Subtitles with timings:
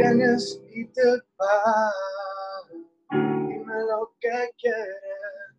[0.00, 1.02] vienes y te
[1.36, 1.94] vas.
[3.10, 5.56] Dime lo que quieres,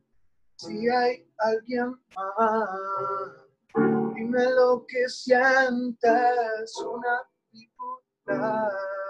[0.58, 2.70] si hay alguien más.
[4.16, 9.01] Dime lo que sientes, una bipolar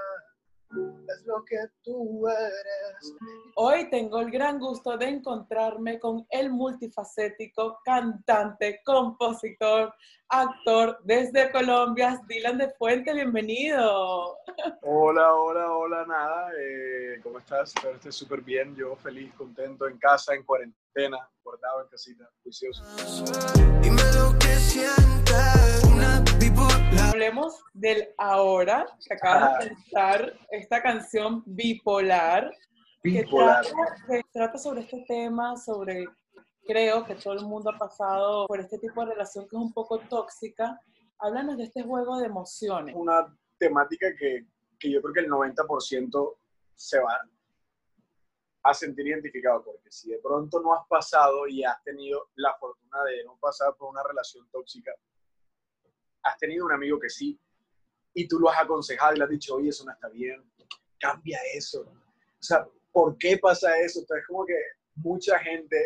[0.71, 3.15] es lo que tú eres.
[3.55, 9.93] Hoy tengo el gran gusto de encontrarme con el multifacético cantante, compositor,
[10.29, 14.37] actor desde Colombia, Dylan de Fuente, bienvenido.
[14.81, 17.73] Hola, hola, hola, nada, eh, ¿cómo estás?
[17.75, 22.83] Espero estés súper bien, yo feliz, contento, en casa, en cuarentena, guardado en casita, juicioso.
[23.81, 25.10] Dime lo que sientes,
[26.99, 32.51] Hablemos del ahora, que acabas de cantar esta canción bipolar,
[33.03, 33.65] bipolar.
[34.07, 36.05] Que, trata, sobre este tema, sobre,
[36.65, 39.73] creo que todo el mundo ha pasado por este tipo de relación que es un
[39.73, 40.79] poco tóxica.
[41.19, 42.95] Háblanos de este juego de emociones.
[42.95, 44.45] Una temática que,
[44.79, 46.35] que yo creo que el 90%
[46.75, 47.19] se va
[48.63, 53.03] a sentir identificado, porque si de pronto no has pasado y has tenido la fortuna
[53.03, 54.91] de no pasar por una relación tóxica,
[56.23, 57.39] has tenido un amigo que sí,
[58.13, 60.43] y tú lo has aconsejado y le has dicho, oye, eso no está bien,
[60.99, 61.81] cambia eso.
[61.81, 63.99] O sea, ¿por qué pasa eso?
[63.99, 64.55] Entonces, como que
[64.95, 65.77] mucha gente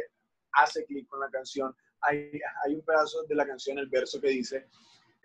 [0.54, 1.76] hace clic con la canción.
[2.02, 2.32] Hay,
[2.64, 4.68] hay un pedazo de la canción, el verso que dice,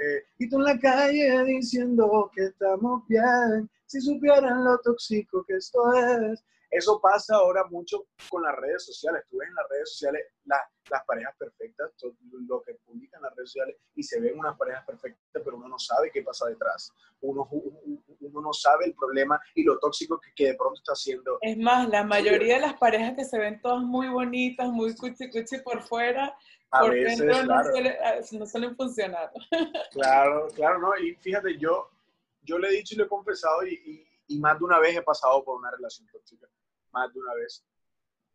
[0.00, 5.56] eh, y tú en la calle diciendo que estamos bien, si supieran lo tóxico que
[5.56, 9.24] esto es, eso pasa ahora mucho con las redes sociales.
[9.28, 12.14] Tú ves en las redes sociales las parejas perfectas, todo
[12.46, 15.78] lo que publican las redes sociales, y se ven unas parejas perfectas, pero uno no
[15.78, 16.92] sabe qué pasa detrás.
[17.22, 21.38] Uno, uno no sabe el problema y lo tóxico que, que, de pronto está haciendo.
[21.40, 25.28] Es más, la mayoría de las parejas que se ven todas muy bonitas, muy cuchi
[25.28, 26.36] cuchi por fuera,
[26.70, 27.70] a por veces, dentro claro.
[28.04, 29.32] Ah, no, suelen funcionar.
[29.90, 30.96] Claro, claro, ¿no?
[30.98, 31.90] Y fíjate, yo,
[32.42, 34.96] yo le he dicho y le he confesado y, y, y más de una vez
[34.96, 36.46] he pasado por una relación tóxica
[36.92, 37.64] más de una vez,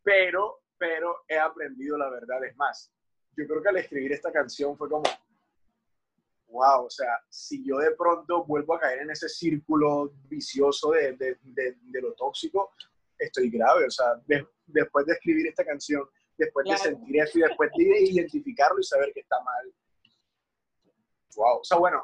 [0.02, 2.44] pero, pero he aprendido la verdad.
[2.44, 2.92] Es más,
[3.36, 5.04] yo creo que al escribir esta canción fue como,
[6.48, 11.12] wow, o sea, si yo de pronto vuelvo a caer en ese círculo vicioso de,
[11.16, 12.72] de, de, lo tóxico,
[13.18, 13.86] estoy grave.
[13.86, 14.20] O sea,
[14.66, 19.12] después de escribir esta canción, después de sentir eso y después de identificarlo y saber
[19.12, 19.74] que está mal.
[21.34, 22.02] Wow, o sea, bueno,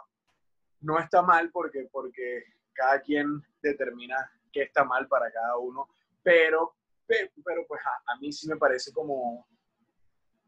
[0.81, 5.89] no está mal porque, porque cada quien determina qué está mal para cada uno,
[6.23, 9.47] pero, pero, pues a, mí sí me parece como,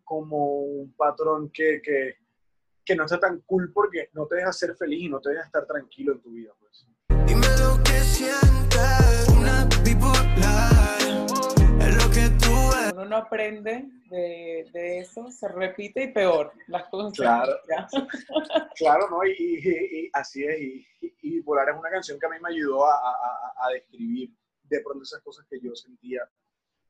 [0.05, 2.15] como un patrón que, que,
[2.85, 5.45] que, no está tan cool porque no te deja ser feliz y no te deja
[5.45, 6.53] estar tranquilo en tu vida.
[6.59, 6.87] Pues.
[7.27, 10.99] Dime lo que sientes, una bipolar,
[11.81, 16.89] es lo que tú Uno no aprende de, de, eso, se repite y peor las
[16.89, 17.13] cosas.
[17.15, 17.53] Claro,
[18.77, 19.25] claro ¿no?
[19.27, 20.61] Y, y, así es.
[20.61, 20.87] Y,
[21.23, 24.31] Bipolar es una canción que a mí me ayudó a, a, a describir
[24.77, 26.29] de pronto esas cosas que yo sentía,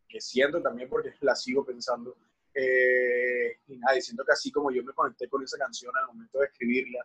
[0.08, 2.16] que siento también porque la sigo pensando.
[2.54, 6.38] Eh, y nada, diciendo que así como yo me conecté con esa canción al momento
[6.38, 7.04] de escribirla,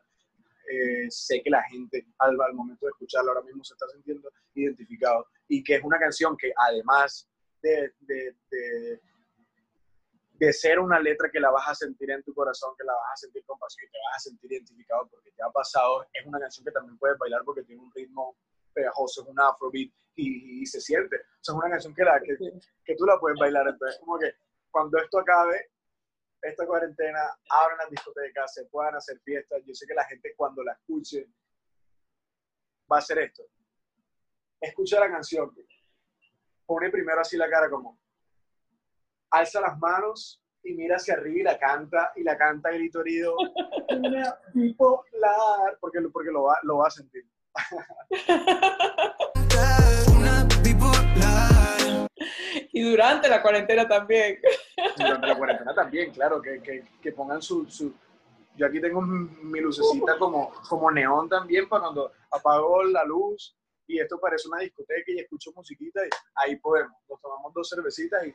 [0.72, 4.32] eh, sé que la gente al, al, momento de escucharla ahora mismo se está sintiendo
[4.54, 7.28] identificado y que es una canción que además
[7.64, 9.02] de, de, de,
[10.34, 13.14] de, ser una letra que la vas a sentir en tu corazón, que la vas
[13.14, 16.26] a sentir con pasión y te vas a sentir identificado porque te ha pasado, es
[16.28, 18.38] una canción que también puedes bailar porque tiene un ritmo
[18.80, 21.16] pegajoso, es un afrobeat y, se siente.
[21.18, 22.38] O sea, es una canción que, la, que,
[22.84, 23.68] que tú la puedes bailar.
[23.68, 24.34] Entonces, como que
[24.70, 25.72] cuando esto acabe,
[26.42, 27.20] esta cuarentena,
[27.50, 29.62] abran las discotecas, se puedan hacer fiestas.
[29.66, 31.28] Yo sé que la gente cuando la escuche
[32.92, 33.44] va a hacer esto.
[34.62, 35.56] Escucha la canción,
[36.66, 38.00] pone primero así la cara como,
[39.32, 43.36] alza las manos y mira hacia arriba y la canta, y la canta grito herido,
[44.54, 47.26] bipolar, porque, porque lo, va, lo va a sentir.
[52.72, 54.40] y durante la cuarentena también.
[54.98, 57.94] Durante la cuarentena también, claro, que, que, que pongan su, su,
[58.56, 63.56] Yo aquí tengo mi lucecita como, como neón también para cuando apago la luz
[63.88, 66.94] y esto parece una discoteca y escucho musiquita y ahí podemos.
[67.10, 68.34] Nos tomamos dos cervecitas y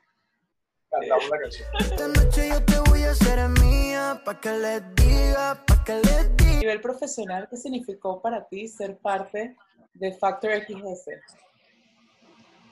[0.90, 1.68] cantamos la canción.
[1.78, 6.36] Esta noche yo te voy a hacer mía, pa' que les diga, pa' que les
[6.36, 6.43] diga.
[6.64, 9.54] Nivel profesional, ¿qué significó para ti ser parte
[9.92, 11.10] de Factor XS?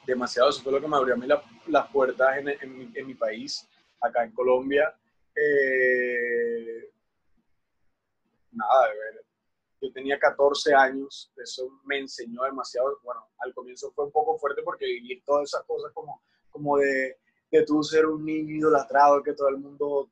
[0.06, 1.26] Demasiado, eso fue lo que me abrió a mí
[1.66, 3.68] las puertas en, en, mi, país,
[4.00, 4.94] acá en Colombia.
[5.36, 6.90] Eh,
[8.52, 9.24] nada, de ver.
[9.82, 12.98] Yo tenía 14 años, eso me enseñó demasiado.
[13.02, 17.18] Bueno, al comienzo fue un poco fuerte porque vivir todas esas cosas como, como de
[17.52, 20.10] de tú ser un niño idolatrado, que todo el mundo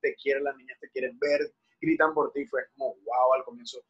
[0.00, 3.80] te quiere, las niñas te quieren ver, gritan por ti, fue como wow al comienzo.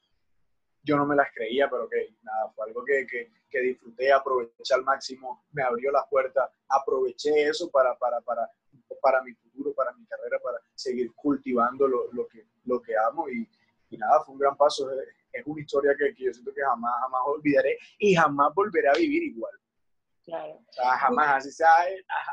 [0.82, 4.74] yo no me las creía, pero que nada, fue algo que, que, que, disfruté, aproveché
[4.74, 8.50] al máximo, me abrió las puertas, aproveché eso para, para, para,
[9.02, 13.28] para mi futuro, para mi carrera, para seguir cultivando lo, lo que, lo que amo
[13.28, 13.48] y,
[13.90, 14.88] y, nada, fue un gran paso.
[15.32, 18.94] Es una historia que, que, yo siento que jamás, jamás olvidaré y jamás volveré a
[18.94, 19.52] vivir igual.
[20.24, 20.54] Claro.
[20.54, 21.70] O sea, jamás, así sea,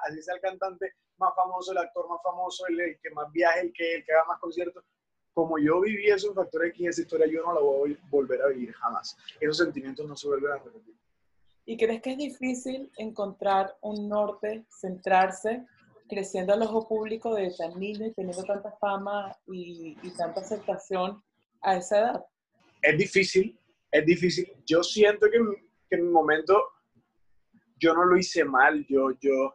[0.04, 3.62] así sea el cantante más famoso, el actor más famoso, el, el que más viaje,
[3.62, 4.84] el que, el que haga más conciertos,
[5.36, 8.42] como yo viví eso en Factor X, esa historia yo no la voy a volver
[8.42, 9.18] a vivir jamás.
[9.40, 10.96] Esos sentimientos no se vuelven a repetir.
[11.66, 15.66] ¿Y crees que es difícil encontrar un norte, centrarse,
[16.08, 21.22] creciendo al ojo público de tan niño y teniendo tanta fama y, y tanta aceptación
[21.62, 22.26] a esa edad?
[22.82, 23.60] Es difícil,
[23.92, 24.54] es difícil.
[24.66, 25.38] Yo siento que,
[25.90, 26.64] que en mi momento
[27.78, 28.86] yo no lo hice mal.
[28.88, 29.54] Yo, yo,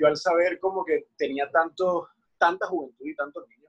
[0.00, 2.08] yo al saber como que tenía tanto,
[2.38, 3.61] tanta juventud y tantos niños,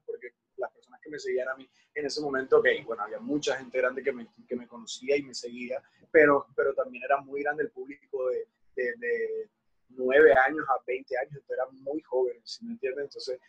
[1.03, 4.11] que me seguían a mí en ese momento, ok, bueno, había mucha gente grande que
[4.11, 8.29] me, que me conocía y me seguía, pero, pero también era muy grande el público
[8.29, 9.49] de, de, de
[9.89, 13.03] 9 años a 20 años, entonces era muy joven, ¿sí me entiendes?
[13.05, 13.39] Entonces,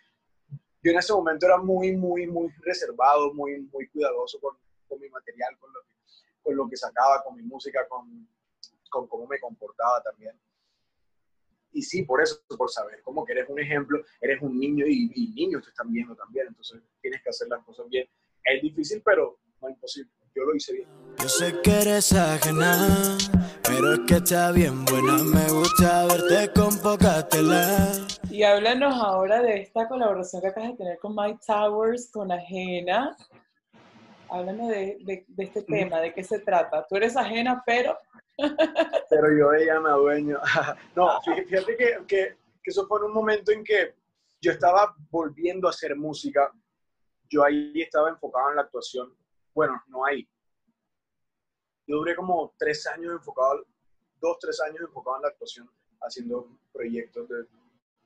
[0.82, 4.56] yo en ese momento era muy, muy, muy reservado, muy, muy cuidadoso con,
[4.86, 5.94] con mi material, con lo, que,
[6.42, 8.28] con lo que sacaba, con mi música, con,
[8.90, 10.38] con cómo me comportaba también
[11.74, 15.10] y sí, por eso, por saber cómo que eres un ejemplo, eres un niño y,
[15.14, 18.08] y, niños te están viendo también, entonces tienes que hacer las cosas bien.
[18.44, 20.10] Es difícil, pero no es imposible.
[20.34, 20.88] Yo lo hice bien.
[21.18, 23.16] Yo sé que eres ajena,
[23.62, 25.18] pero es que está bien buena.
[25.22, 27.92] Me gusta verte con poca tela.
[28.30, 33.16] Y háblanos ahora de esta colaboración que acabas de tener con Mike Towers, con Ajena.
[34.28, 36.84] Háblanos de, de, de este tema, de qué se trata.
[36.88, 37.96] Tú eres ajena, pero
[38.36, 40.40] pero yo ella me adueño.
[40.96, 43.94] no, fíjate que, que, eso fue en un momento en que
[44.40, 46.52] yo estaba volviendo a hacer música.
[47.28, 49.14] Yo ahí estaba enfocado en la actuación.
[49.54, 50.28] Bueno, no ahí.
[51.86, 53.66] Yo duré como tres años enfocado,
[54.20, 55.70] dos, tres años enfocado en la actuación,
[56.00, 57.36] haciendo proyectos de,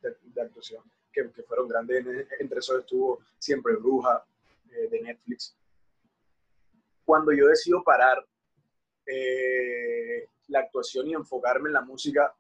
[0.03, 0.83] de, de actuación
[1.13, 2.05] que, que, fueron grandes.
[2.39, 4.25] Entre esos estuvo Siempre Bruja,
[4.71, 5.57] eh, de Netflix.
[7.05, 8.25] Cuando yo decido parar
[9.09, 12.35] eh, la actuación y enfocarme en la música,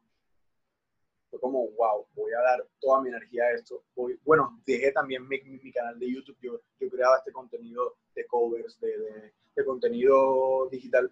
[1.30, 3.84] fue como, wow, voy a dar toda mi energía a esto.
[3.94, 8.26] Voy, bueno, dejé también mi, mi, canal de YouTube, yo, yo, creaba este contenido de
[8.26, 11.10] covers, de, de, de, contenido digital.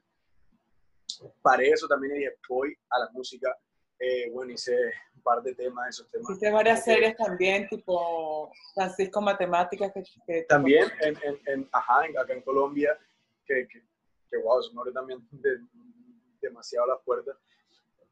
[1.42, 3.56] Paré eso también y dije, voy a la música.
[3.98, 4.76] Eh, bueno, hice
[5.14, 6.28] un par de temas, esos temas.
[6.28, 9.90] Hiciste varias series también, tipo Francisco Matemáticas.
[9.92, 12.98] Que, que también, en, en, en, ajá, acá en Colombia,
[13.46, 13.82] que, que
[14.30, 15.60] que wow, eso me abre también de,
[16.40, 17.36] demasiado las puertas.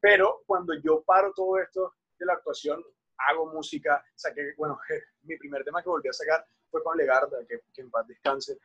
[0.00, 2.84] Pero cuando yo paro todo esto de la actuación,
[3.16, 4.78] hago música, saqué, bueno,
[5.22, 8.58] mi primer tema que volví a sacar fue con Legarda, que, que en paz descanse,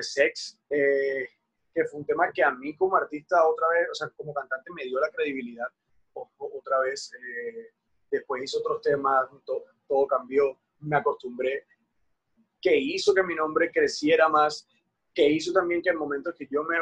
[0.00, 1.28] Sex, eh,
[1.72, 4.70] que fue un tema que a mí como artista otra vez, o sea, como cantante
[4.72, 5.68] me dio la credibilidad
[6.14, 7.12] o, o, otra vez.
[7.14, 7.72] Eh,
[8.10, 11.66] después hice otros temas, to, todo cambió, me acostumbré,
[12.60, 14.68] que hizo que mi nombre creciera más,
[15.18, 16.76] que hizo también que el momento que yo me,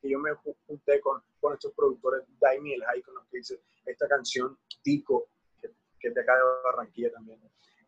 [0.00, 0.30] que yo me
[0.66, 4.58] junté con, con estos productores, Daimi y el High, con los que hice esta canción,
[4.82, 5.28] Tico,
[5.60, 5.68] que,
[6.00, 7.38] que es de acá de Barranquilla también,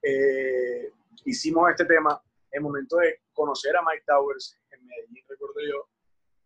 [0.02, 0.93] eh,
[1.25, 2.20] hicimos este tema.
[2.52, 5.88] En momento de conocer a Mike Towers en Medellín, recuerdo yo,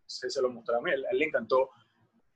[0.07, 1.71] se, se lo mostré a mí, a él, le encantó,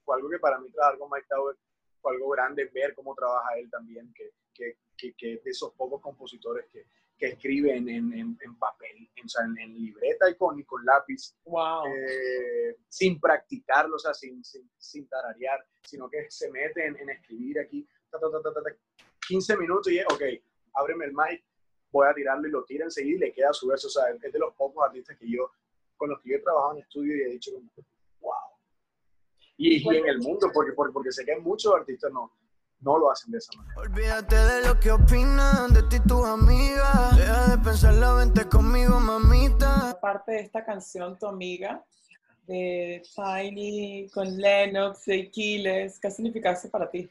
[0.05, 1.59] fue algo que para mí trabajar con Mike Towers
[2.00, 6.00] fue algo grande, ver cómo trabaja él también, que, que, que, que de esos pocos
[6.02, 8.93] compositores que, que escriben en, en, en papel, en,
[9.25, 11.87] o sea, en, en, libreta y con, y con lápiz, wow.
[11.87, 17.61] eh, sin practicarlo, o sea, sin, sin, sin, tararear, sino que se meten en, escribir
[17.61, 18.61] aquí, ta, ta, ta,
[19.26, 20.23] 15 minutos y es, ok,
[20.75, 21.45] ábreme el mic,
[21.90, 24.33] voy a tirarlo y lo tira enseguida y le queda su verso, o sea, es
[24.33, 25.50] de los pocos artistas que yo,
[25.97, 27.52] con los que yo he trabajado en estudio y he dicho,
[28.21, 28.33] wow.
[29.57, 32.33] Y, y en el mundo, porque, porque, porque sé que hay muchos artistas no,
[32.85, 33.81] no lo hacen de esa manera.
[33.81, 37.17] Olvídate de lo que opinan de ti tus amigas.
[37.17, 39.91] Deja de pensarlo, vente conmigo, mamita.
[39.91, 41.83] Aparte de esta canción, Tu Amiga,
[42.47, 47.11] de Tiny, con Lennox, de Aquiles, ¿qué significa eso para ti?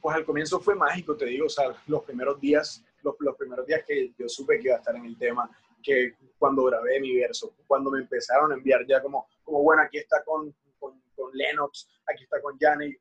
[0.00, 3.64] Pues al comienzo fue mágico, te digo, o sea, los primeros días, los, los primeros
[3.64, 5.48] días que yo supe que iba a estar en el tema,
[5.80, 9.98] que cuando grabé mi verso, cuando me empezaron a enviar ya como, como bueno, aquí
[9.98, 12.98] está con, con, con Lennox, aquí está con Janet,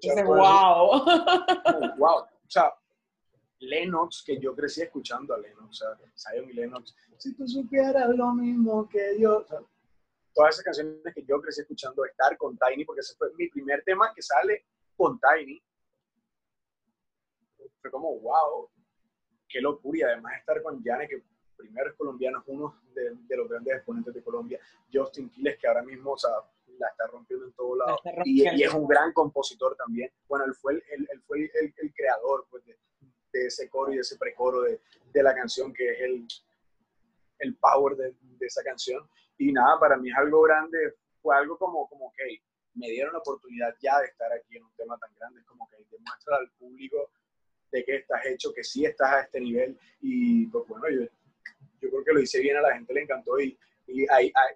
[0.00, 1.04] Dice, wow.
[1.98, 2.18] wow.
[2.18, 2.72] O sea,
[3.60, 8.08] Lennox, que yo crecí escuchando a Lennox, o sea, Zion y Lennox, si tú supieras
[8.10, 9.60] lo mismo que yo, o sea,
[10.34, 13.82] todas esas canciones que yo crecí escuchando, estar con Tiny, porque ese fue mi primer
[13.84, 15.62] tema que sale con Tiny,
[17.80, 18.68] fue como, wow,
[19.48, 21.22] qué locura, y además estar con Janet, que
[21.56, 24.58] primeros colombianos, uno de, los grandes exponentes de Colombia,
[24.92, 26.30] Justin Quiles, que ahora mismo o sea,
[26.78, 30.10] la está rompiendo en todo lado, y, es un gran compositor también.
[30.28, 32.76] Bueno, él fue el, él fue el, creador pues, de,
[33.32, 34.80] de, ese coro y de ese precoro de,
[35.12, 36.26] de la canción, que es el,
[37.38, 39.08] el power de, de, esa canción.
[39.38, 42.40] Y nada, para mí es algo grande, fue algo como, como que
[42.74, 45.68] me dieron la oportunidad ya de estar aquí en un tema tan grande, es como
[45.68, 47.10] que demuestra al público
[47.70, 49.78] de que estás hecho, que sí estás a este nivel.
[50.00, 51.02] Y pues bueno, yo,
[51.80, 54.54] yo creo que lo hice bien, a la gente le encantó y, y ahí, ahí,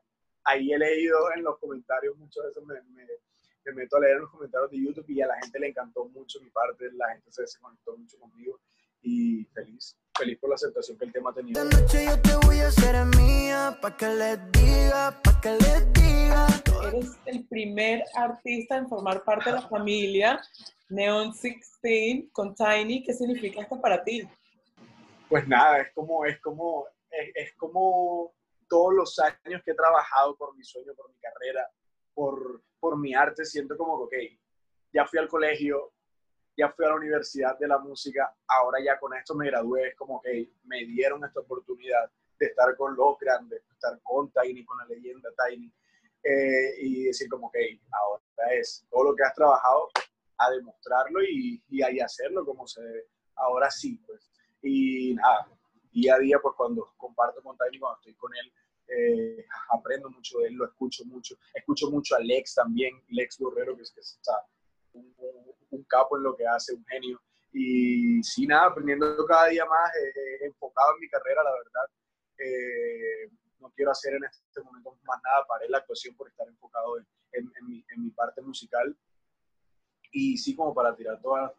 [0.55, 3.07] he leído en los comentarios, muchas veces me, me,
[3.75, 6.40] meto a leer en los comentarios de YouTube y a la gente le encantó mucho
[6.40, 8.59] mi parte, la gente se, se conectó mucho conmigo
[9.02, 11.62] y feliz, feliz por la aceptación que el tema ha tenido.
[11.62, 15.93] Esta noche yo te voy a hacer mía, pa' que les diga, pa' que les
[15.93, 16.47] diga.
[16.88, 20.40] Eres el primer artista en formar parte de la familia
[20.88, 23.02] Neon 16 con Tiny.
[23.02, 24.26] ¿Qué significa esto para ti?
[25.28, 28.33] Pues nada, es como, es como, es, es como
[28.69, 31.69] todos los años que he trabajado por mi sueño, por mi carrera,
[32.15, 34.39] por, por mi arte, siento como que, ok,
[34.93, 35.93] ya fui al colegio,
[36.57, 39.97] ya fui a la universidad de la música, ahora ya con esto me gradué, es
[39.97, 44.65] como que me dieron esta oportunidad de estar con los grandes, de estar con Tiny,
[44.65, 45.73] con la leyenda Tiny,
[46.23, 49.89] eh, y decir como que ahora es todo lo que has trabajado
[50.39, 53.07] a demostrarlo y, y a hacerlo como se debe.
[53.37, 54.31] Ahora sí, pues.
[54.63, 55.49] Y nada,
[55.92, 58.52] día a día, pues cuando comparto con Tiny, cuando estoy con él,
[58.88, 61.37] eh, aprendo mucho de él, lo escucho mucho.
[61.54, 64.45] Escucho mucho a Lex también, Lex Borrero, que es que está
[64.92, 65.14] un,
[65.71, 67.21] un, capo en lo que hace, un genio.
[67.52, 71.90] Y sí, nada, aprendiendo cada día más, eh, eh, enfocado en mi carrera, la verdad.
[72.38, 73.30] Eh,
[73.61, 77.07] no quiero hacer en este momento más nada, paré la actuación por estar enfocado en,
[77.33, 78.97] en, mi, en mi, parte musical.
[80.12, 81.52] Y sí, como para tirar toda,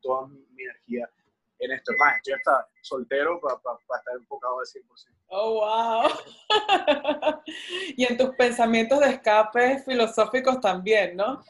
[0.00, 1.05] toda mi, energía
[1.66, 1.92] en esto.
[1.98, 5.16] Más, estoy hasta soltero para, para, estar enfocado al 100%.
[5.28, 6.10] Oh, wow.
[7.96, 11.42] y en tus pensamientos de escape filosóficos también, ¿no?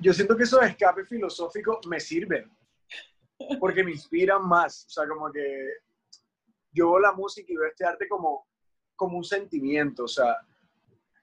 [0.00, 2.50] yo siento que esos escapes filosóficos me sirven
[3.58, 4.86] porque me inspiran más.
[4.86, 5.74] O sea, como que
[6.72, 8.46] yo veo la música y veo este arte como,
[8.96, 10.04] como un sentimiento.
[10.04, 10.36] O sea,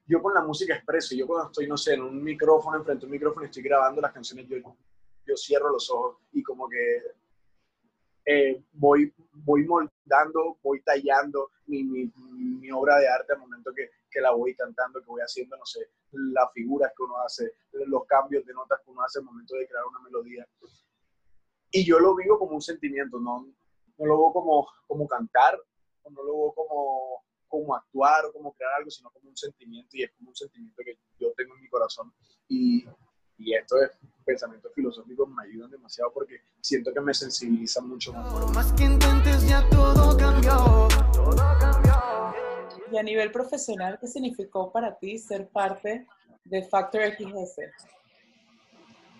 [0.05, 1.15] yo con la música expreso.
[1.15, 4.13] Yo cuando estoy, no sé, en un micrófono, enfrente a un micrófono estoy grabando las
[4.13, 4.57] canciones, yo,
[5.27, 7.01] yo cierro los ojos y como que
[8.25, 13.89] eh, voy, voy moldando, voy tallando mi, mi, mi, obra de arte al momento que,
[14.11, 18.05] que la voy cantando, que voy haciendo, no sé, las figuras que uno hace, los
[18.05, 20.45] cambios de notas que uno hace al momento de crear una melodía.
[21.71, 23.47] Y yo lo vivo como un sentimiento, no,
[23.97, 25.57] no lo veo como, como cantar,
[26.09, 30.03] no lo veo como, como actuar o como crear algo, sino como un sentimiento y
[30.03, 32.13] es como un sentimiento que yo tengo en mi corazón.
[32.49, 32.85] Y,
[33.37, 33.91] y esto es
[34.25, 38.53] pensamientos filosóficos me ayudan demasiado porque siento que me sensibilizan mucho más.
[38.53, 41.93] más que intentes ya todo cambió, todo cambió.
[42.91, 46.05] Y a nivel profesional, ¿qué significó para ti ser parte
[46.43, 47.61] de Factor XS?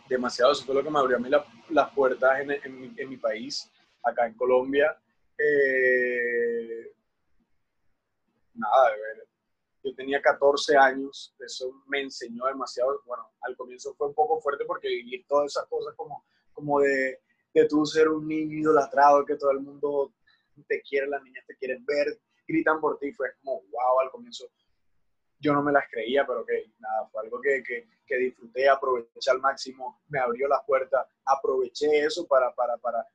[0.09, 1.29] Demasiado, eso fue lo que me abrió a mí
[1.69, 3.71] las puertas en, en, mi, país,
[4.03, 4.97] acá en Colombia.
[5.38, 6.93] Eh,
[8.55, 8.91] nada,
[9.88, 13.01] yo tenía 14 años, eso me enseñó demasiado.
[13.06, 17.22] Bueno, al comienzo fue un poco fuerte porque vivir todas esas cosas como, como de,
[17.53, 20.13] de tú ser un niño idolatrado, que todo el mundo
[20.67, 24.46] te quiere, las niñas te quieren ver, gritan por ti, fue como, wow, al comienzo
[25.39, 29.39] yo no me las creía, pero que nada, fue algo que, que, disfruté, aproveché al
[29.39, 33.06] máximo, me abrió las puertas, aproveché eso para, para, para,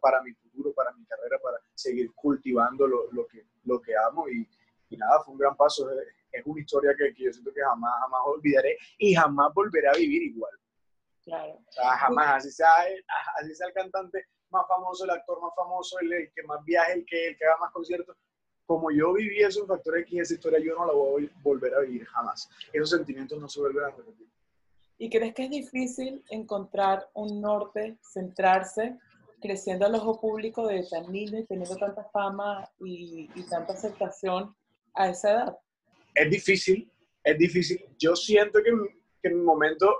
[0.00, 4.28] para mi futuro, para mi carrera, para seguir cultivando lo, lo que, lo que amo
[4.28, 4.46] y,
[4.96, 7.92] nada, fue un gran paso, es, es una historia que, que, yo siento que jamás,
[8.00, 10.52] jamás olvidaré y jamás volveré a vivir igual.
[11.24, 11.52] Claro.
[11.52, 12.68] O sea, jamás, así sea,
[13.40, 16.92] así sea el cantante más famoso, el actor más famoso, el, el que más viaje,
[16.94, 18.16] el que, el que haga más conciertos,
[18.70, 21.74] como yo viví eso en Factor X, esa historia yo no la voy a volver
[21.74, 22.48] a vivir jamás.
[22.72, 24.28] Esos sentimientos no se vuelven a repetir.
[24.96, 28.96] ¿Y crees que es difícil encontrar un norte, centrarse,
[29.40, 34.54] creciendo al ojo público de tan niño y teniendo tanta fama y, tanta aceptación
[34.94, 35.58] a esa edad?
[36.14, 36.90] Es difícil,
[37.22, 37.84] es difícil.
[37.98, 38.70] Yo siento que,
[39.22, 39.94] que en mi momento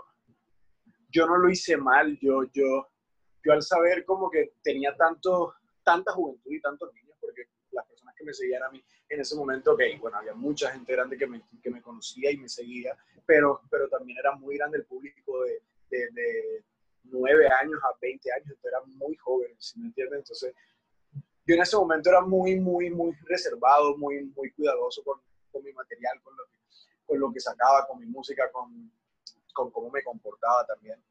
[1.09, 2.19] yo no lo hice mal.
[2.21, 2.89] Yo, yo,
[3.45, 8.15] yo al saber como que tenía tanto, tanta juventud y tantos niños, porque las personas
[8.17, 11.27] que me seguían a mí en ese momento, ok, bueno, había mucha gente grande que
[11.27, 15.43] me, que me conocía y me seguía, pero, pero también era muy grande el público
[15.43, 16.65] de, de, de
[17.05, 20.21] 9 años a 20 años, era muy joven, ¿sí me entiendes?
[20.21, 20.55] Entonces,
[21.45, 25.73] yo en ese momento era muy, muy, muy reservado, muy, muy cuidadoso con, con mi
[25.73, 26.59] material, con lo, que,
[27.07, 28.93] con lo que sacaba, con mi música, con,
[29.53, 31.03] con cómo me comportaba también.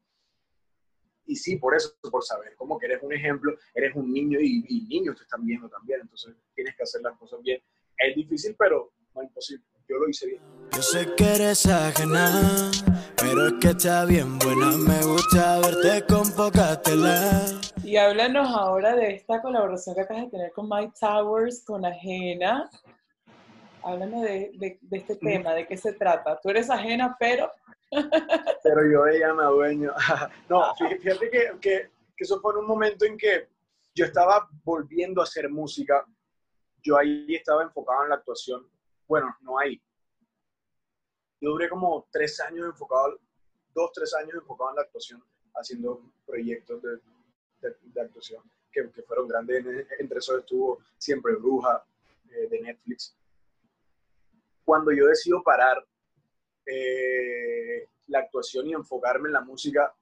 [1.26, 4.64] y sí, por eso, por saber, como que eres un ejemplo, eres un niño y,
[4.68, 7.62] y niños te están viendo también, entonces tienes que hacer las cosas bien.
[7.96, 9.64] Es difícil, pero no imposible.
[9.88, 10.42] Yo lo hice bien.
[10.72, 12.70] Yo sé que eres ajena,
[13.16, 14.70] pero es que está bien buena.
[14.76, 17.42] Me gusta verte con poca tela.
[17.82, 22.70] Y háblanos ahora de esta colaboración que acabas de tener con Mike Towers, con Ajena.
[23.82, 26.38] Háblanos de, de, de este tema, de qué se trata.
[26.40, 27.50] Tú eres ajena, pero...
[28.62, 29.92] pero yo de ella me adueño.
[30.48, 33.48] no, fíjate que, que, que eso fue en un momento en que
[33.94, 36.04] yo estaba volviendo a hacer música.
[36.82, 38.70] Yo ahí estaba enfocado en la actuación
[39.10, 39.82] bueno, no ahí.
[41.40, 43.18] Yo duré como tres años enfocado,
[43.74, 45.20] dos, tres años enfocado en la actuación,
[45.52, 47.00] haciendo proyectos de,
[47.60, 49.66] de, actuación que, que, fueron grandes.
[49.98, 51.84] Entre esos estuvo Siempre Bruja,
[52.30, 53.16] eh, de Netflix.
[54.70, 55.84] Cuando yo decido parar
[56.64, 59.92] eh, la actuación y enfocarme en la música,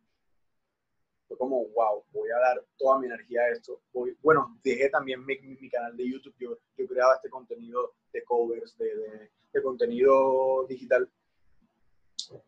[1.27, 3.81] fue como, wow, voy a dar toda mi energía a esto.
[3.95, 8.23] Voy, bueno, dejé también mi, mi, canal de YouTube, yo, yo, creaba este contenido de
[8.25, 11.11] covers, de, de, de, contenido digital.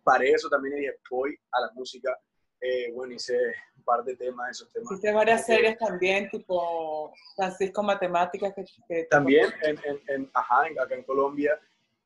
[0.05, 2.15] Paré eso también y dije, voy a la música.
[2.61, 3.39] Eh, bueno, hice
[3.77, 4.93] un par de temas, esos temas.
[4.93, 8.53] Hiciste varias series también, tipo Francisco Matemáticas.
[8.55, 11.59] Que, que también, en, en, en, ajá, acá en Colombia,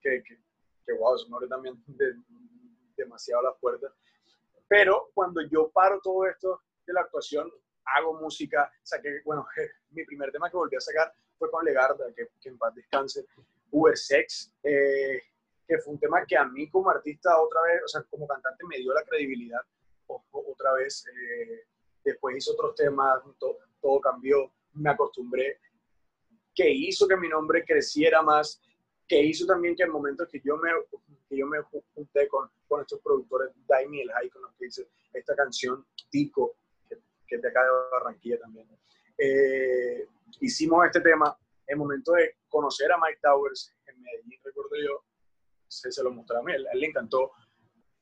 [0.04, 0.38] que, que,
[0.86, 2.14] que wow, eso me abre también de,
[2.96, 3.92] demasiado las puertas.
[4.68, 7.50] Pero cuando yo paro todo esto de la actuación,
[7.86, 9.46] hago música, saqué, bueno,
[9.90, 13.26] mi primer tema que volví a sacar fue con Legarda, que, que en paz descanse,
[13.70, 15.20] Uber Sex, eh,
[15.66, 18.64] que fue un tema que a mí como artista otra vez, o sea, como cantante
[18.66, 19.60] me dio la credibilidad
[20.06, 21.06] otra vez.
[21.06, 21.66] Eh,
[22.04, 25.58] después hice otros temas, to, todo cambió, me acostumbré,
[26.54, 28.62] que hizo que mi nombre creciera más,
[29.06, 30.70] que hizo también que el momento que yo me,
[31.28, 31.58] que yo me
[31.94, 36.56] junté con, con estos productores, Daimi El High, con los que hice esta canción, Tico,
[36.88, 38.66] que, que es de acá de Barranquilla también.
[39.18, 40.08] Eh,
[40.40, 45.04] hicimos este tema en momento de conocer a Mike Towers en Medellín, recuerdo yo,
[45.68, 47.32] se, se lo mostré a mí, a él, le encantó.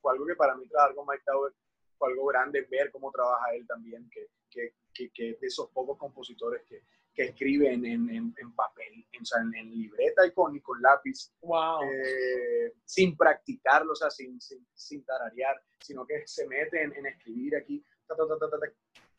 [0.01, 1.55] Fue algo que para mí trabajar con Mike Towers
[1.97, 5.97] fue algo grande, ver cómo trabaja él también, que, que, que, que de esos pocos
[5.97, 10.81] compositores que, que escriben en, en, en papel, en, en, libreta y con, y con
[10.81, 11.83] lápiz, wow.
[11.83, 17.55] eh, sin practicarlo, o sea, sin, sin, sin, tararear, sino que se mete en, escribir
[17.55, 18.57] aquí, ta, ta, ta,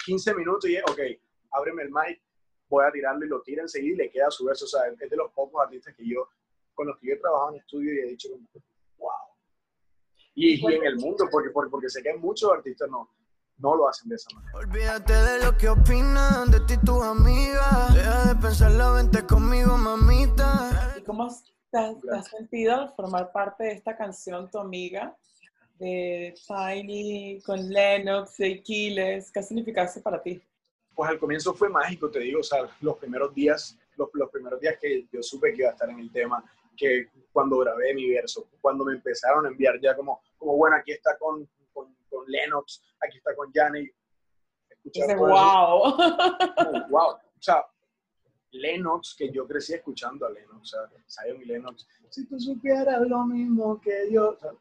[0.04, 1.00] 15 minutos y es, ok,
[1.52, 2.20] ábreme el mic,
[2.68, 4.64] voy a tirarlo y lo tira enseguida y le queda su verso.
[4.64, 6.28] O sea, es de los pocos artistas que yo,
[6.74, 8.28] con los que yo he trabajado en estudio y he dicho,
[8.98, 9.10] wow.
[10.34, 13.08] Y, y en el mundo, porque, porque, porque sé que hay muchos artistas no,
[13.58, 14.58] no lo hacen de esa manera.
[14.58, 17.94] Olvídate de lo que opinan de ti tus amigas.
[17.94, 20.94] Deja de pensarlo, vente conmigo, mamita.
[20.98, 21.28] ¿Y cómo
[21.70, 25.16] te has, te has sentido formar parte de esta canción, tu amiga?
[25.78, 29.30] De Tiny, con Lennox, de Aquiles.
[29.30, 30.40] ¿Qué significa eso para ti?
[30.94, 34.60] Pues al comienzo fue mágico, te digo, o sea, los primeros días, los, los primeros
[34.60, 36.44] días que yo supe que iba a estar en el tema,
[36.76, 40.92] que cuando grabé mi verso, cuando me empezaron a enviar ya como, como bueno, aquí
[40.92, 41.48] está con,
[42.24, 43.94] con, Lennox, aquí está con Janet.
[45.18, 45.96] wow.
[46.90, 47.10] wow.
[47.10, 47.64] O sea,
[48.52, 53.00] Lennox, que yo crecí escuchando a Lennox, o sea, Zion y Lennox, si tú supieras
[53.02, 54.30] lo mismo que yo.
[54.30, 54.52] O sea,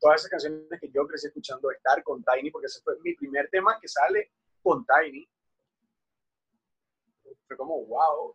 [0.00, 3.48] todas esas canciones que yo crecí escuchando, estar con Tiny, porque ese fue mi primer
[3.50, 4.32] tema que sale
[4.62, 5.28] con Tiny.
[7.46, 8.34] Fue como, wow,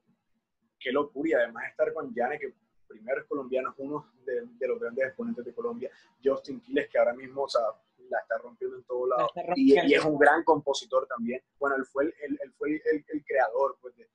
[0.80, 1.30] qué locura.
[1.30, 2.54] Y además estar con Janet, que
[2.94, 5.90] primero es colombiano, es uno de, de, los grandes exponentes de Colombia.
[6.24, 7.62] Justin Quiles, que ahora mismo, o sea,
[8.10, 9.32] la está rompiendo en todos lados.
[9.56, 11.42] Y, y, es un gran compositor también.
[11.60, 14.08] Bueno, él fue el, él, él fue el, el creador pues, de,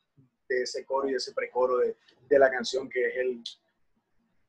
[0.48, 1.96] de, ese coro y de ese precoro de,
[2.28, 3.42] de la canción, que es el,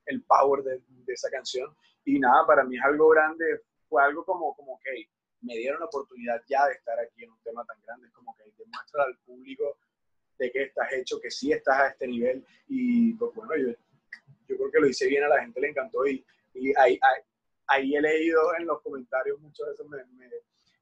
[0.05, 1.75] el power de, de, esa canción.
[2.05, 5.09] Y nada, para mí es algo grande, fue algo como, como que
[5.41, 8.35] me dieron la oportunidad ya de estar aquí en un tema tan grande, es como
[8.35, 9.77] que demuestra al público
[10.39, 12.45] de que estás hecho, que sí estás a este nivel.
[12.67, 13.73] Y pues bueno, yo
[14.59, 17.21] creo que lo hice bien, a la gente le encantó y, y ahí, ahí,
[17.67, 20.29] ahí he leído en los comentarios, muchas veces me, me,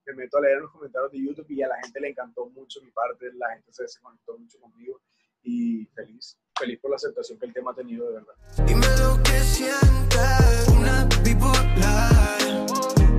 [0.06, 2.46] me, meto a leer en los comentarios de YouTube y a la gente le encantó
[2.48, 5.02] mucho mi parte, la gente se, se conectó mucho conmigo
[5.44, 8.34] y feliz, feliz por la aceptación que el tema ha tenido de verdad.
[8.66, 12.42] Dime lo que sientes, una bipolar,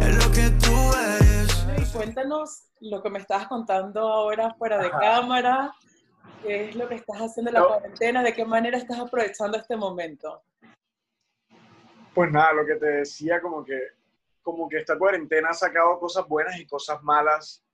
[0.02, 0.74] es lo que tú
[1.14, 1.88] eres.
[1.92, 4.98] Cuéntanos lo que me estabas contando ahora fuera de Ajá.
[4.98, 5.74] cámara,
[6.42, 7.68] qué es lo que estás haciendo en la no.
[7.68, 10.42] cuarentena, de qué manera estás aprovechando este momento.
[12.18, 13.80] Pues nada, lo que te decía, como que,
[14.42, 17.64] como que esta cuarentena ha sacado cosas buenas y cosas malas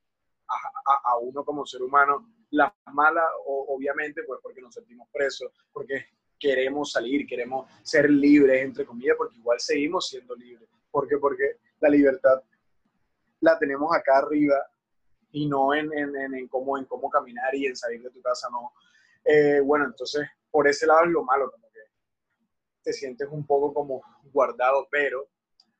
[0.46, 2.30] a, a, a uno como ser humano.
[2.50, 8.84] Las malas, obviamente, pues porque nos sentimos presos, porque queremos salir, queremos ser libres, entre
[8.84, 10.68] comillas, porque igual seguimos siendo libres.
[10.90, 11.16] ¿Por qué?
[11.16, 12.42] Porque la libertad
[13.40, 14.56] la tenemos acá arriba
[15.32, 18.50] y no en, en, en, cómo, en cómo caminar y en salir de tu casa,
[18.50, 18.74] no.
[19.24, 21.50] Eh, bueno, entonces, por ese lado es lo malo,
[22.84, 25.26] te sientes un poco como guardado, pero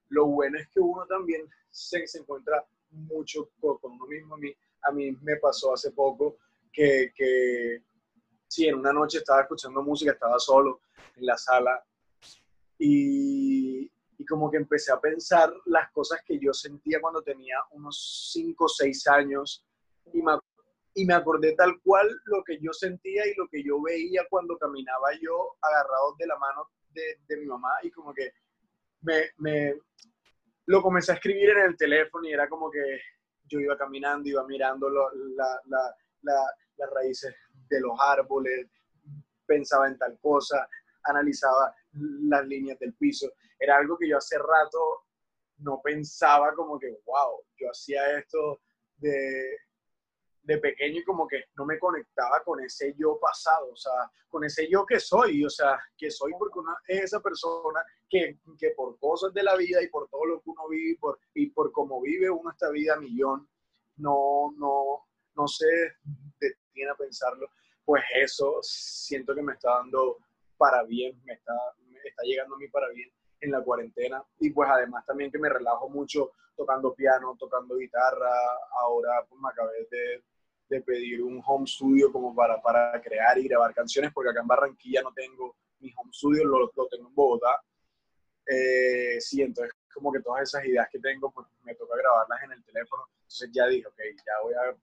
[0.08, 4.34] lo bueno es que uno también se, se encuentra mucho con, uno mismo.
[4.34, 6.38] A mí, a mí me pasó hace poco
[6.72, 7.82] que, que
[8.48, 10.80] sí, en una noche estaba escuchando música, estaba solo
[11.16, 11.84] en la sala
[12.78, 18.30] y, y como que empecé a pensar las cosas que yo sentía cuando tenía unos
[18.32, 19.64] 5 o 6 años
[20.12, 20.32] y me,
[20.94, 24.56] y me acordé tal cual lo que yo sentía y lo que yo veía cuando
[24.56, 28.32] caminaba yo agarrado de la mano de, mi mamá y como que
[29.02, 29.74] me,
[30.66, 33.00] lo comencé a escribir en el teléfono y era como que
[33.46, 35.02] yo iba caminando, iba mirando la,
[35.66, 37.34] la, la, las raíces
[37.68, 38.68] de los árboles,
[39.46, 40.68] pensaba en tal cosa,
[41.04, 43.32] analizaba las líneas del piso.
[43.58, 45.04] Era algo que yo hace rato
[45.58, 48.60] no pensaba como que, wow, yo hacía esto
[48.96, 49.56] de,
[50.44, 54.44] de pequeño y como que no me conectaba con ese yo pasado, o sea, con
[54.44, 58.70] ese yo que soy, o sea, que soy porque una, es esa persona que, que,
[58.70, 61.46] por cosas de la vida y por todo lo que uno vive y por, y
[61.50, 63.48] por cómo vive uno esta vida millón,
[63.96, 65.66] no, no, no se
[66.38, 67.48] detiene a pensarlo,
[67.84, 70.18] pues eso siento que me está dando
[70.58, 71.54] para bien, me está,
[72.04, 74.22] está llegando a mí para bien en la cuarentena.
[74.38, 78.30] Y pues además también que me relajo mucho tocando piano, tocando guitarra,
[78.80, 80.22] ahora pues me acabé de,
[80.68, 84.46] de pedir un home studio como para, para crear y grabar canciones porque acá en
[84.46, 87.62] Barranquilla no tengo mi home studio, lo, lo tengo en Bogotá.
[88.46, 92.52] Eh, sí, entonces como que todas esas ideas que tengo pues me toca grabarlas en
[92.52, 94.76] el teléfono, entonces ya dije, ok, ya voy a,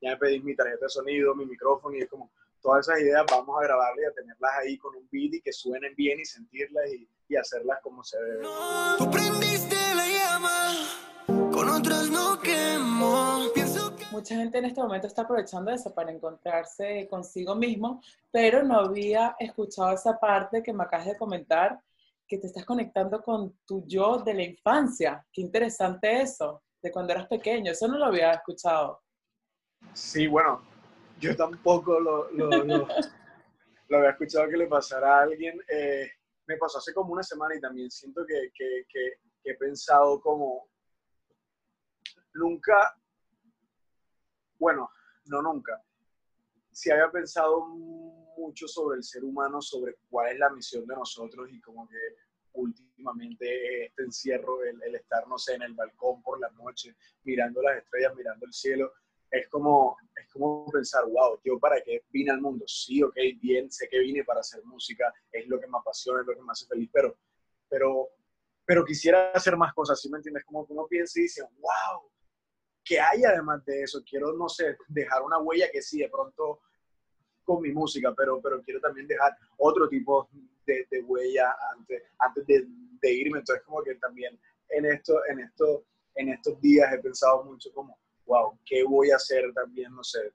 [0.00, 3.24] ya me pedí mi tarjeta de sonido, mi micrófono y es como todas esas ideas
[3.30, 6.24] vamos a grabarlas y a tenerlas ahí con un beat y que suenen bien y
[6.24, 8.46] sentirlas y, y hacerlas como se debe.
[8.98, 10.72] Tú prendiste la llama,
[11.52, 13.52] con otras no quemo.
[14.12, 19.34] Mucha gente en este momento está aprovechando eso para encontrarse consigo mismo, pero no había
[19.38, 21.80] escuchado esa parte que me acabas de comentar,
[22.26, 25.26] que te estás conectando con tu yo de la infancia.
[25.32, 27.72] Qué interesante eso, de cuando eras pequeño.
[27.72, 29.02] Eso no lo había escuchado.
[29.92, 30.62] Sí, bueno,
[31.20, 32.86] yo tampoco lo, lo, lo,
[33.98, 35.58] había escuchado que le pasara a alguien.
[35.68, 36.08] Eh,
[36.46, 39.12] me pasó hace como una semana y también siento que, que, que,
[39.48, 40.68] he pensado como
[42.34, 42.96] nunca,
[44.58, 44.90] bueno,
[45.26, 45.82] no nunca,
[46.72, 51.48] sí había pensado mucho sobre el ser humano, sobre cuál es la misión de nosotros
[51.50, 51.96] y como que
[52.52, 58.46] últimamente este encierro, el, el en el balcón por la noche, mirando las estrellas, mirando
[58.46, 58.92] el cielo,
[59.30, 62.64] es como, es como pensar, wow, yo para qué vine al mundo.
[62.68, 66.26] Sí, ok, bien, sé que vine para hacer música, es lo que me apasiona, es
[66.26, 67.16] lo que me hace feliz, pero,
[67.68, 68.08] pero,
[68.64, 70.44] pero quisiera hacer más cosas, ¿sí me entiendes?
[70.44, 72.05] Como que uno piensa y dice, wow,
[72.86, 74.02] ¿qué hay además de eso?
[74.08, 76.60] Quiero, no sé, dejar una huella que sí, de pronto
[77.44, 80.28] con mi música, pero, pero quiero también dejar otro tipo
[80.64, 82.64] de, de huella antes, antes de,
[83.00, 83.40] de, irme.
[83.40, 87.98] Entonces, como que también en, esto, en, esto, en estos días he pensado mucho como,
[88.24, 90.32] wow, ¿qué voy a hacer también, no sé,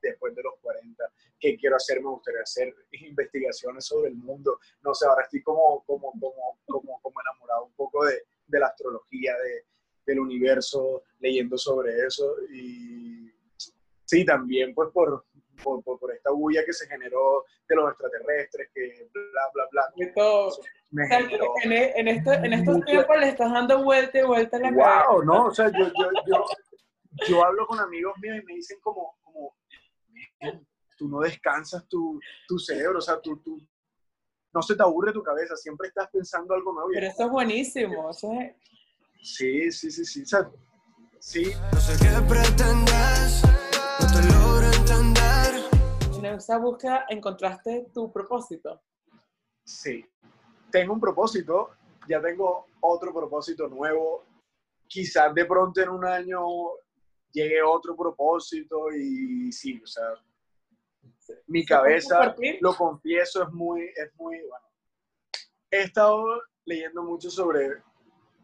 [0.00, 1.04] después de los 40?
[1.38, 2.00] ¿Qué quiero hacer?
[2.00, 4.58] Me gustaría hacer investigaciones sobre el mundo.
[4.82, 8.66] No sé, ahora estoy como, como, como, como, como enamorado un poco de, de la
[8.66, 9.64] astrología, de,
[10.06, 12.36] del universo, leyendo sobre eso.
[12.52, 13.30] Y
[14.04, 15.24] sí, también pues por,
[15.62, 19.92] por, por, esta bulla que se generó de los extraterrestres, que bla, bla, bla.
[21.62, 24.70] en, e, en, esto, en, estos tiempos le estás dando vuelta y vuelta en la
[24.70, 26.44] wow, Wow, no, o sea, yo, yo, yo,
[27.26, 29.56] yo hablo con amigos míos y me dicen como, como
[30.96, 33.60] tú no descansas tu, tu cerebro, o sea, tú, tú,
[34.52, 36.90] no se te aburre tu cabeza, siempre estás pensando algo nuevo.
[36.92, 38.12] Pero eso es buenísimo,
[39.24, 40.22] Sí, sí, sí, sí,
[41.18, 41.52] sí.
[41.72, 43.42] No sé qué pretendes,
[43.98, 46.18] no te logro entender.
[46.18, 48.82] En esa búsqueda encontraste tu propósito.
[49.64, 50.04] Sí,
[50.70, 51.70] tengo un propósito,
[52.06, 54.26] ya tengo otro propósito nuevo.
[54.86, 56.44] Quizás de pronto en un año
[57.32, 60.22] llegue otro propósito y sí, o sea,
[61.46, 64.66] mi cabeza, lo confieso, es muy, es muy, bueno.
[65.70, 67.82] He estado leyendo mucho sobre,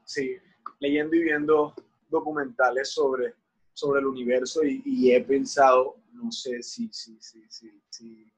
[0.04, 0.40] sí,
[0.78, 1.74] leyendo y viendo
[2.08, 3.34] documentales sobre,
[3.72, 8.32] sobre el universo y, he pensado, no sé si, si, si, si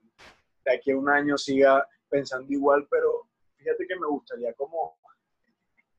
[0.65, 4.99] de aquí a un año siga pensando igual, pero fíjate que me gustaría como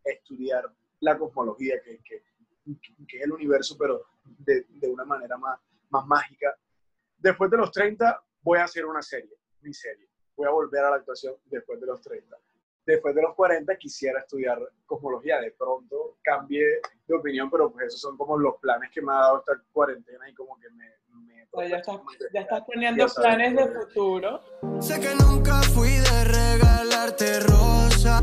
[0.03, 0.65] estudiar
[0.99, 2.23] la cosmología, que, que,
[3.07, 6.55] que es el universo, pero de, de, una manera más, más mágica.
[7.17, 10.07] Después de los 30 voy a hacer una serie, mi serie.
[10.35, 12.35] Voy a volver a la actuación después de los 30.
[12.85, 15.39] Después de los 40 quisiera estudiar cosmología.
[15.39, 16.65] De pronto cambie
[17.07, 20.29] de opinión, pero pues esos son como los planes que me ha dado esta cuarentena
[20.29, 20.89] y como que me...
[21.25, 21.99] me pues ya, estás,
[22.33, 24.41] ya estás poniendo planes de futuro.
[24.79, 28.21] Sé que nunca fui de regalarte rosa